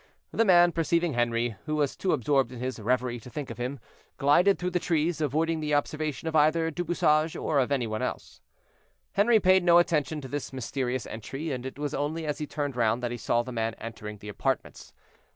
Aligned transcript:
The 0.31 0.45
man, 0.45 0.71
perceiving 0.71 1.13
Henri, 1.13 1.57
who 1.67 1.75
was 1.75 1.95
too 1.95 2.11
absorbed 2.11 2.51
in 2.51 2.57
his 2.59 2.79
reverie 2.79 3.19
to 3.19 3.29
think 3.29 3.51
of 3.51 3.59
him, 3.59 3.79
glided 4.17 4.57
through 4.57 4.71
the 4.71 4.79
trees, 4.79 5.21
avoiding 5.21 5.59
the 5.59 5.75
observation 5.75 6.35
either 6.35 6.65
of 6.65 6.73
Du 6.73 6.83
Bouchage 6.83 7.35
or 7.35 7.59
of 7.59 7.71
any 7.71 7.85
one 7.85 8.01
else. 8.01 8.41
Henri 9.15 9.39
paid 9.39 9.63
no 9.63 9.77
attention 9.77 10.19
to 10.19 10.27
this 10.27 10.51
mysterious 10.51 11.05
entry; 11.05 11.51
and 11.51 11.67
it 11.67 11.77
was 11.77 11.93
only 11.93 12.25
as 12.25 12.39
he 12.39 12.47
turned 12.47 12.75
round 12.75 13.03
that 13.03 13.11
he 13.11 13.17
saw 13.17 13.43
the 13.43 13.51
man 13.51 13.75
entering 13.75 14.17
the 14.17 14.27
apartments. 14.29 14.91